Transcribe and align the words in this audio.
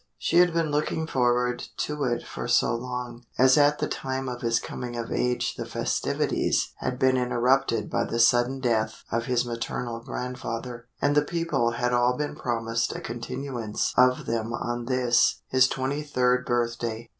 She 0.17 0.37
had 0.37 0.51
been 0.51 0.71
looking 0.71 1.05
forward 1.05 1.59
to 1.77 2.05
it 2.05 2.25
for 2.25 2.47
so 2.47 2.73
long, 2.73 3.21
as 3.37 3.55
at 3.55 3.77
the 3.77 3.87
time 3.87 4.27
of 4.27 4.41
his 4.41 4.57
coming 4.59 4.95
of 4.97 5.11
age 5.11 5.53
the 5.53 5.65
festivities 5.67 6.71
had 6.77 6.97
been 6.97 7.17
interrupted 7.17 7.87
by 7.87 8.05
the 8.05 8.19
sudden 8.19 8.59
death 8.59 9.03
of 9.11 9.25
his 9.27 9.45
maternal 9.45 9.99
grandfather, 9.99 10.87
and 10.99 11.15
the 11.15 11.21
people 11.21 11.73
had 11.73 11.93
all 11.93 12.17
been 12.17 12.35
promised 12.35 12.95
a 12.95 12.99
continuance 12.99 13.93
of 13.95 14.25
them 14.25 14.53
on 14.53 14.85
this, 14.85 15.43
his 15.49 15.67
twenty 15.67 16.01
third 16.01 16.47
birthday. 16.47 17.07